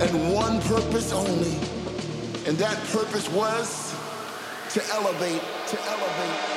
[0.00, 1.56] and one purpose only.
[2.46, 3.94] And that purpose was
[4.70, 6.55] to elevate, to elevate.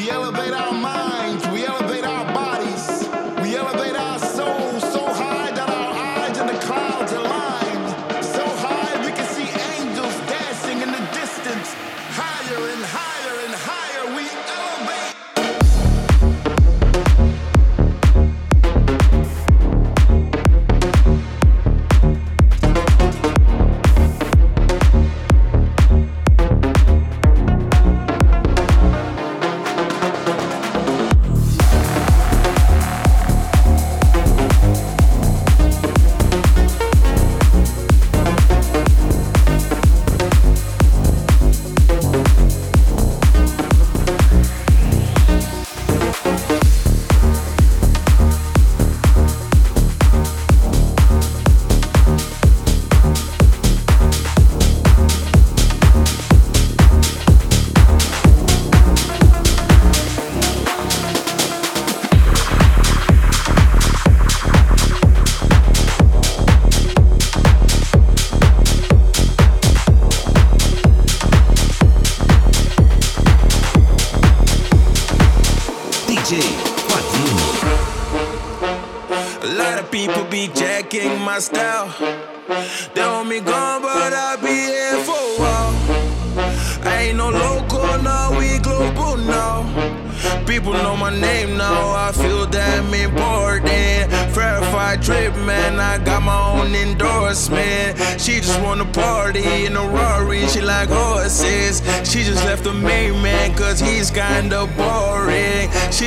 [0.00, 1.49] We elevate our minds.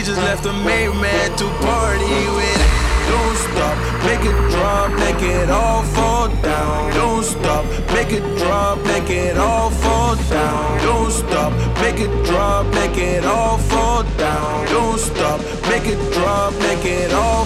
[0.03, 2.63] just left the main man to party with.
[3.07, 6.93] Don't stop, make it drop, make it all fall down.
[6.93, 10.81] Don't stop, make it drop, make it all fall down.
[10.81, 14.65] Don't stop, make it drop, make it all fall down.
[14.67, 17.42] Don't stop, make it drop, make it all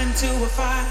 [0.00, 0.86] into a fire.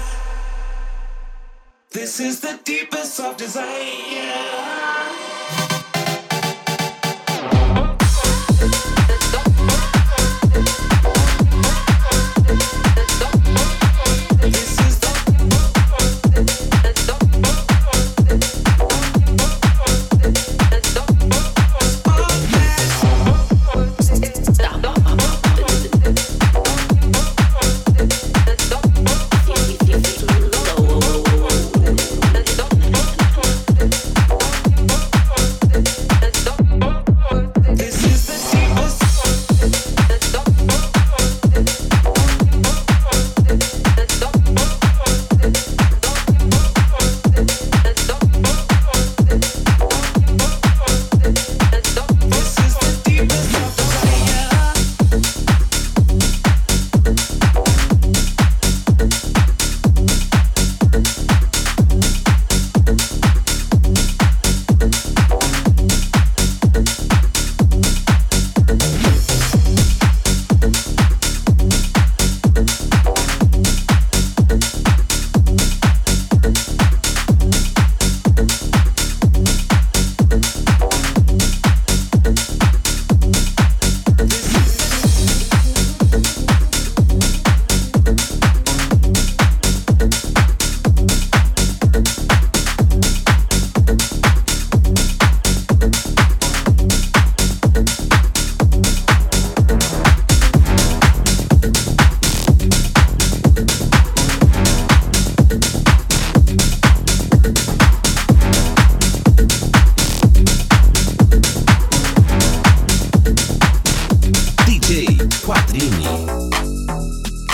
[1.90, 4.99] This is the deepest of desire.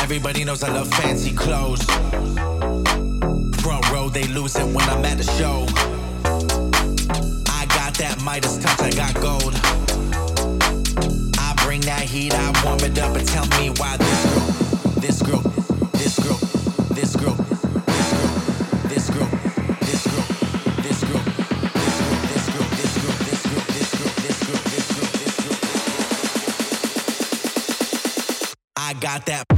[0.07, 1.83] Everybody knows I love fancy clothes.
[3.61, 5.67] Front row, they lose it when I'm at the show.
[7.51, 9.53] I got that Midas touch, I got gold.
[11.41, 14.47] I bring that heat, I warm it up, and tell me why this girl,
[15.01, 15.43] this girl,
[15.99, 16.39] this girl,
[16.95, 17.35] this girl,
[18.87, 19.27] this girl,
[20.79, 22.15] this girl, this girl, this
[25.43, 25.59] girl.
[28.77, 29.56] I got that.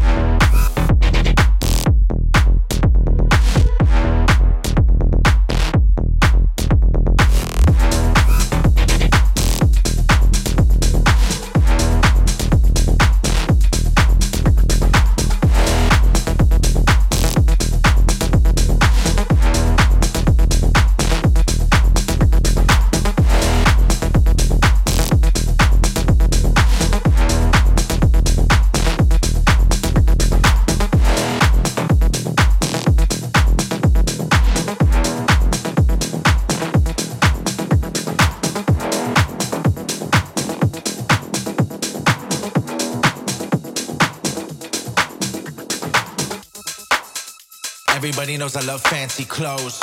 [48.49, 49.79] Knows I love fancy clothes.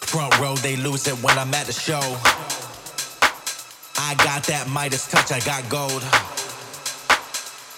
[0.00, 2.00] Front row, they lose it when I'm at the show.
[3.98, 6.02] I got that Midas touch, I got gold.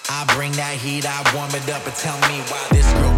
[0.08, 3.15] I bring that heat, I warm it up, and tell me why this girl.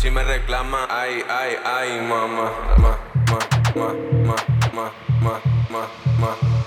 [0.00, 0.86] si me reclama.
[0.88, 2.48] Ay, ay, ay, mamá,
[2.80, 2.92] ma,
[3.28, 3.38] ma,
[3.76, 3.88] ma,
[4.24, 4.36] ma,
[4.72, 4.86] ma,
[5.20, 5.34] ma,
[5.68, 5.82] ma,
[6.18, 6.59] ma.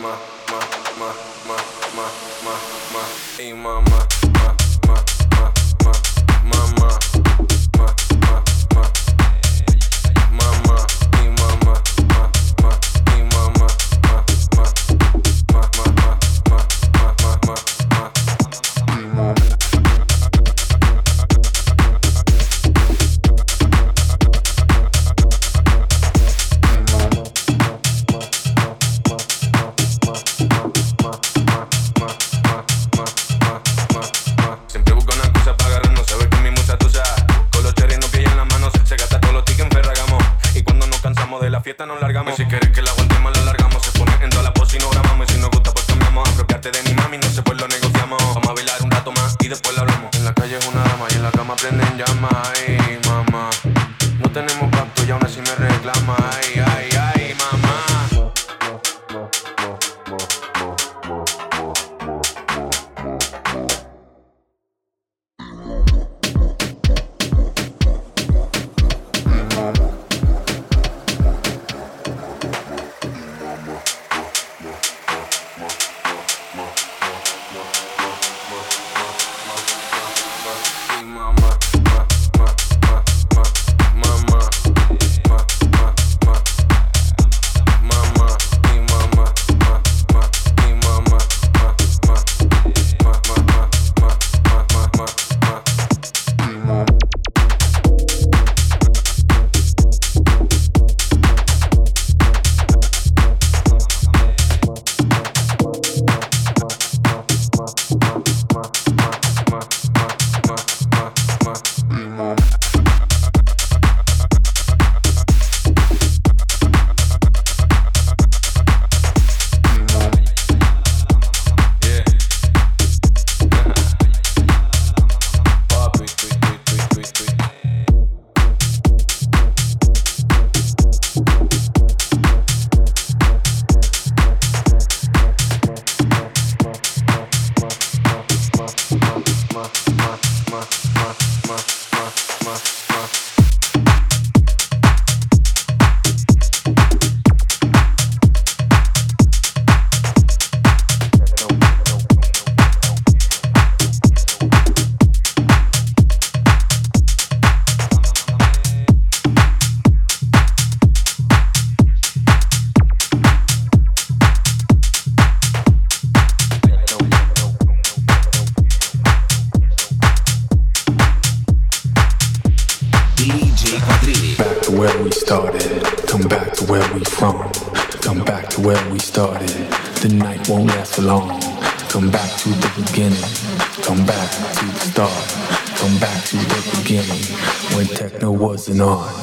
[188.54, 189.23] was an art.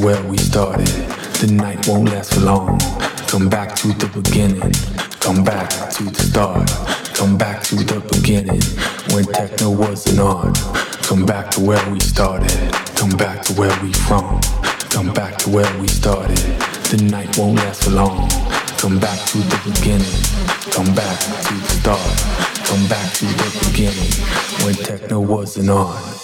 [0.00, 0.86] Where we started.
[1.40, 2.78] The night won't last for long.
[3.28, 4.72] Come back to the beginning.
[5.20, 6.68] Come back to the start.
[7.14, 8.62] Come back to the beginning
[9.14, 10.54] when techno wasn't on.
[11.02, 12.50] Come back to where we started.
[12.96, 14.40] Come back to where we from.
[14.90, 16.38] Come back to where we started.
[16.90, 18.28] The night won't last for long.
[18.78, 20.22] Come back to the beginning.
[20.72, 22.40] Come back to the start.
[22.66, 24.12] Come back to the beginning
[24.64, 26.19] when techno wasn't on.